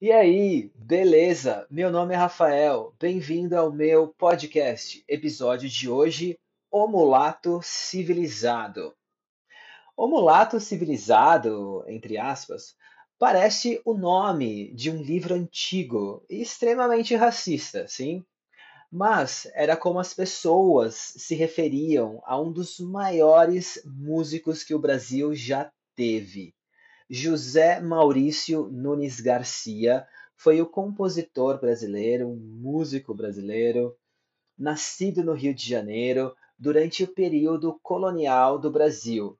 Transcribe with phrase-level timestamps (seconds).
[0.00, 1.66] E aí, beleza?
[1.68, 5.02] Meu nome é Rafael, bem-vindo ao meu podcast.
[5.08, 6.38] Episódio de hoje:
[6.70, 8.94] O Mulato Civilizado.
[9.96, 12.76] O Mulato Civilizado, entre aspas,
[13.18, 18.24] parece o nome de um livro antigo e extremamente racista, sim?
[18.92, 25.34] Mas era como as pessoas se referiam a um dos maiores músicos que o Brasil
[25.34, 26.54] já teve.
[27.10, 30.06] José Maurício Nunes Garcia
[30.36, 33.96] foi o compositor brasileiro, um músico brasileiro,
[34.58, 39.38] nascido no Rio de Janeiro durante o período colonial do Brasil.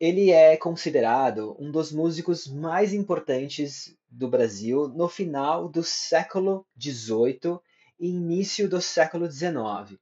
[0.00, 7.60] Ele é considerado um dos músicos mais importantes do Brasil no final do século XVIII
[8.00, 10.00] e início do século XIX.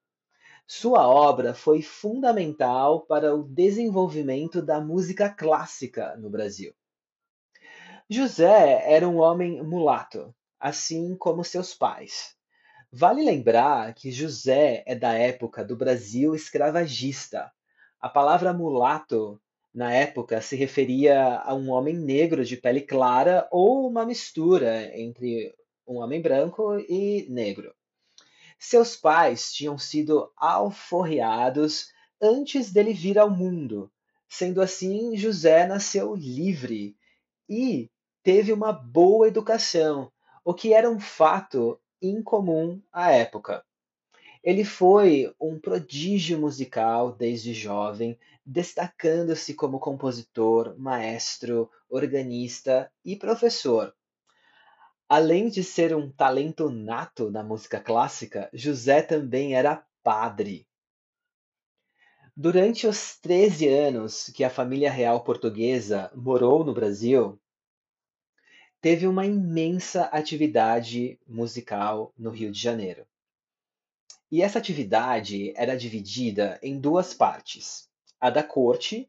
[0.64, 6.72] Sua obra foi fundamental para o desenvolvimento da música clássica no Brasil.
[8.14, 12.36] José era um homem mulato, assim como seus pais.
[12.92, 17.50] Vale lembrar que José é da época do Brasil escravagista.
[18.00, 19.42] A palavra mulato,
[19.74, 25.52] na época, se referia a um homem negro de pele clara ou uma mistura entre
[25.84, 27.74] um homem branco e negro.
[28.56, 31.88] Seus pais tinham sido alforreados
[32.22, 33.90] antes dele vir ao mundo.
[34.28, 36.96] Sendo assim, José nasceu livre
[37.48, 37.90] e
[38.24, 40.10] teve uma boa educação,
[40.42, 43.62] o que era um fato incomum à época.
[44.42, 53.94] Ele foi um prodígio musical desde jovem, destacando-se como compositor, maestro, organista e professor.
[55.06, 60.66] Além de ser um talento nato na música clássica, José também era padre.
[62.34, 67.38] Durante os 13 anos que a família real portuguesa morou no Brasil,
[68.84, 73.06] teve uma imensa atividade musical no Rio de Janeiro.
[74.30, 77.88] E essa atividade era dividida em duas partes:
[78.20, 79.08] a da corte,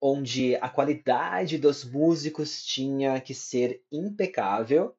[0.00, 4.94] onde a qualidade dos músicos tinha que ser impecável.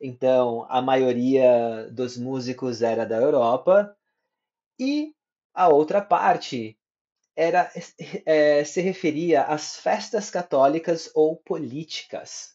[0.00, 3.96] Então, a maioria dos músicos era da Europa,
[4.78, 5.16] e
[5.52, 6.78] a outra parte
[7.34, 7.72] era
[8.24, 12.52] é, se referia às festas católicas ou políticas.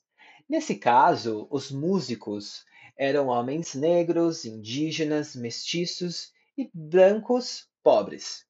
[0.49, 2.63] Nesse caso, os músicos
[2.97, 8.45] eram homens negros, indígenas, mestiços e brancos pobres.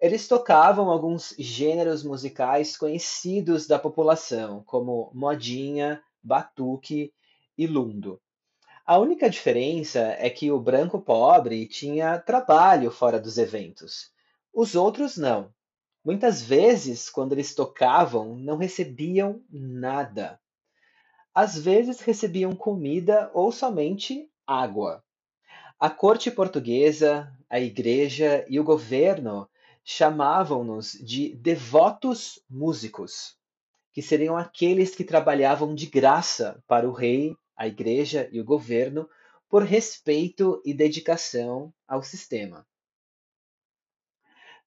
[0.00, 7.14] Eles tocavam alguns gêneros musicais conhecidos da população, como modinha, batuque
[7.56, 8.20] e lundo.
[8.84, 14.10] A única diferença é que o branco pobre tinha trabalho fora dos eventos.
[14.52, 15.54] Os outros não.
[16.04, 20.40] Muitas vezes, quando eles tocavam, não recebiam nada
[21.40, 25.04] às vezes recebiam comida ou somente água.
[25.78, 29.48] A corte portuguesa, a igreja e o governo
[29.84, 33.36] chamavam-nos de devotos músicos,
[33.92, 39.08] que seriam aqueles que trabalhavam de graça para o rei, a igreja e o governo
[39.48, 42.66] por respeito e dedicação ao sistema.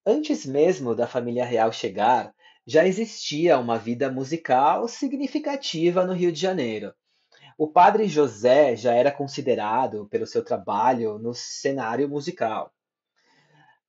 [0.06, 2.34] Antes mesmo da família real chegar,
[2.66, 6.94] já existia uma vida musical significativa no Rio de Janeiro.
[7.58, 12.72] O padre José já era considerado pelo seu trabalho no cenário musical.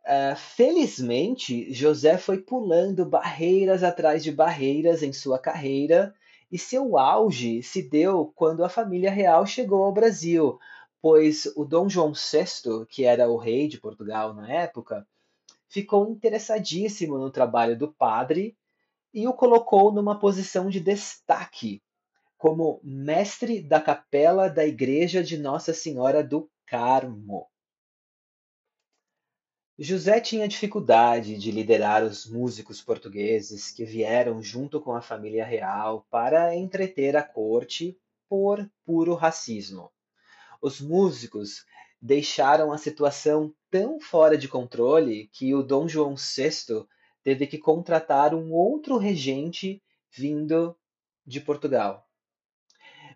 [0.03, 6.13] Uh, felizmente, José foi pulando barreiras atrás de barreiras em sua carreira
[6.51, 10.59] e seu auge se deu quando a família real chegou ao Brasil,
[11.01, 15.07] pois o Dom João VI, que era o rei de Portugal na época,
[15.69, 18.55] ficou interessadíssimo no trabalho do padre
[19.13, 21.81] e o colocou numa posição de destaque
[22.37, 27.47] como mestre da capela da Igreja de Nossa Senhora do Carmo.
[29.79, 36.05] José tinha dificuldade de liderar os músicos portugueses que vieram junto com a família real
[36.09, 37.97] para entreter a corte
[38.27, 39.91] por puro racismo.
[40.61, 41.65] Os músicos
[42.01, 46.85] deixaram a situação tão fora de controle que o Dom João VI
[47.23, 49.81] teve que contratar um outro regente
[50.11, 50.77] vindo
[51.25, 52.07] de Portugal.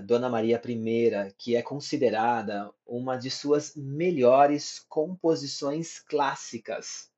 [0.06, 7.10] Dona Maria I, que é considerada uma de suas melhores composições clássicas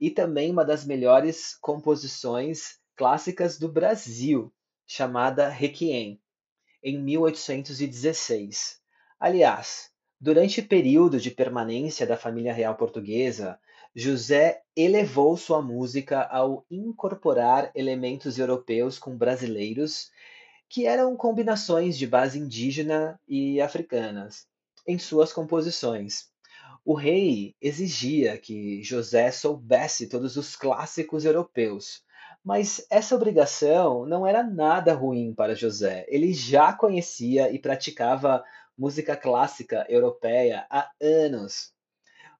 [0.00, 4.52] e também uma das melhores composições clássicas do Brasil,
[4.86, 6.20] chamada Requiem,
[6.82, 8.80] em 1816.
[9.18, 9.90] Aliás,
[10.20, 13.58] durante o período de permanência da família real portuguesa,
[13.94, 20.12] José elevou sua música ao incorporar elementos europeus com brasileiros,
[20.68, 24.46] que eram combinações de base indígena e africanas,
[24.86, 26.28] em suas composições.
[26.84, 32.02] O rei exigia que José soubesse todos os clássicos europeus,
[32.44, 36.06] mas essa obrigação não era nada ruim para José.
[36.08, 38.44] Ele já conhecia e praticava
[38.76, 41.72] música clássica europeia há anos.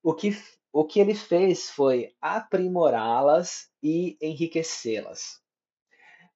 [0.02, 0.40] O que,
[0.72, 5.40] o que ele fez foi aprimorá-las e enriquecê-las.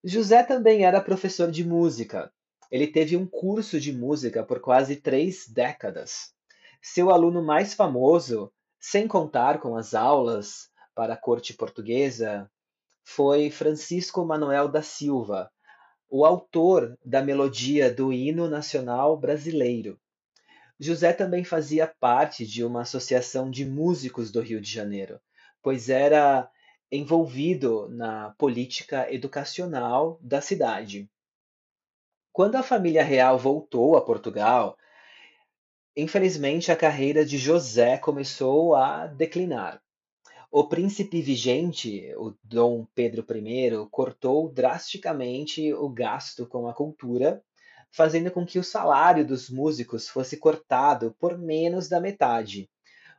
[0.04, 2.32] José também era professor de música.
[2.70, 6.32] Ele teve um curso de música por quase três décadas.
[6.80, 12.50] Seu aluno mais famoso, sem contar com as aulas para a corte portuguesa,
[13.04, 15.50] foi Francisco Manuel da Silva,
[16.10, 19.98] o autor da melodia do hino nacional brasileiro.
[20.80, 25.20] José também fazia parte de uma associação de músicos do Rio de Janeiro,
[25.62, 26.50] pois era
[26.92, 31.10] envolvido na política educacional da cidade.
[32.30, 34.76] Quando a família real voltou a Portugal,
[35.94, 39.82] Infelizmente, a carreira de José começou a declinar.
[40.50, 47.42] O príncipe vigente, o Dom Pedro I, cortou drasticamente o gasto com a cultura,
[47.90, 52.70] fazendo com que o salário dos músicos fosse cortado por menos da metade,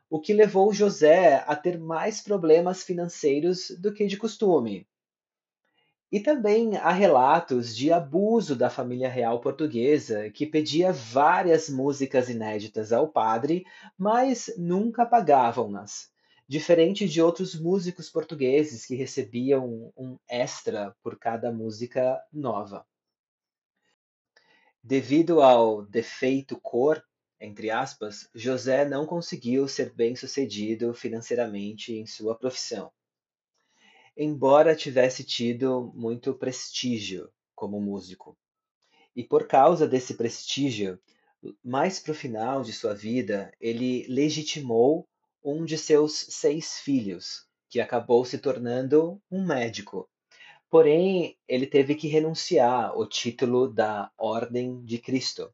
[0.08, 4.86] o que levou José a ter mais problemas financeiros do que de costume.
[6.14, 12.92] E também há relatos de abuso da família real portuguesa, que pedia várias músicas inéditas
[12.92, 13.64] ao padre,
[13.98, 16.12] mas nunca pagavam-nas.
[16.46, 22.86] Diferente de outros músicos portugueses que recebiam um extra por cada música nova.
[24.80, 27.02] Devido ao defeito cor,
[27.44, 32.90] entre aspas, José não conseguiu ser bem sucedido financeiramente em sua profissão
[34.16, 38.36] embora tivesse tido muito prestígio como músico.
[39.14, 40.98] E por causa desse prestígio,
[41.62, 45.06] mais para o final de sua vida, ele legitimou
[45.42, 50.08] um de seus seis filhos, que acabou se tornando um médico.
[50.70, 55.52] Porém, ele teve que renunciar ao título da Ordem de Cristo,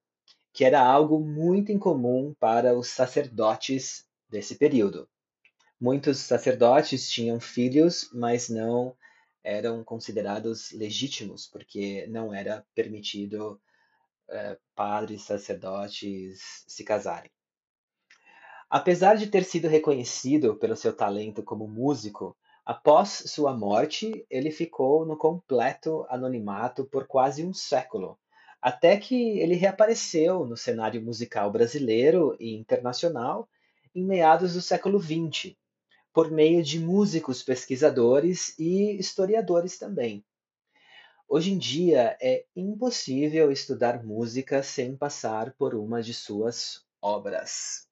[0.53, 5.09] que era algo muito incomum para os sacerdotes desse período.
[5.81, 8.97] Muitos sacerdotes tinham filhos, mas não
[9.43, 13.61] eram considerados legítimos, porque não era permitido
[14.29, 17.31] é, padres, sacerdotes se casarem.
[18.69, 25.05] Apesar de ter sido reconhecido pelo seu talento como músico, após sua morte, ele ficou
[25.05, 28.19] no completo anonimato por quase um século,
[28.61, 33.49] até que ele reapareceu no cenário musical brasileiro e internacional
[33.95, 35.57] em meados do século XX,
[36.13, 40.25] por meio de músicos pesquisadores e historiadores também.
[41.29, 47.89] Hoje em dia é impossível estudar música sem passar por uma de suas obras.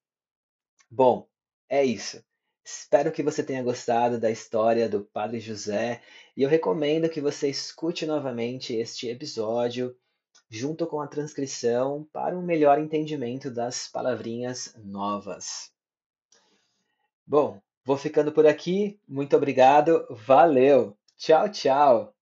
[0.91, 1.29] Bom,
[1.69, 2.23] é isso.
[2.65, 6.03] Espero que você tenha gostado da história do Padre José
[6.37, 9.97] e eu recomendo que você escute novamente este episódio
[10.51, 15.71] junto com a transcrição para um melhor entendimento das palavrinhas novas.
[17.27, 19.01] Bom, Vou ficando por aqui.
[19.09, 20.07] Muito obrigado.
[20.11, 20.95] Valeu.
[21.17, 22.15] Tchau, tchau.